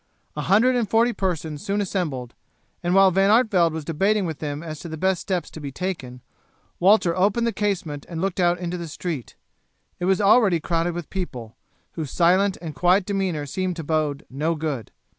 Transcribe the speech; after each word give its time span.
A 0.35 0.41
hundred 0.41 0.75
and 0.75 0.89
forty 0.89 1.13
persons 1.13 1.63
soon 1.63 1.79
assembled, 1.79 2.33
and 2.81 2.95
while 2.95 3.11
Van 3.11 3.29
Artevelde 3.29 3.75
was 3.75 3.85
debating 3.85 4.25
with 4.25 4.39
them 4.39 4.63
as 4.63 4.79
to 4.79 4.89
the 4.89 4.97
best 4.97 5.21
steps 5.21 5.51
to 5.51 5.59
be 5.59 5.71
taken, 5.71 6.21
Walter 6.79 7.15
opened 7.15 7.45
the 7.45 7.51
casement 7.53 8.07
and 8.09 8.19
looked 8.19 8.39
out 8.39 8.57
into 8.57 8.79
the 8.79 8.87
street. 8.87 9.35
It 9.99 10.05
was 10.05 10.19
already 10.19 10.59
crowded 10.59 10.95
with 10.95 11.05
the 11.05 11.09
people, 11.09 11.55
whose 11.91 12.09
silent 12.09 12.57
and 12.63 12.73
quiet 12.73 13.05
demeanor 13.05 13.45
seemed 13.45 13.75
to 13.75 13.83
bode 13.83 14.25
no 14.27 14.55
good. 14.55 14.89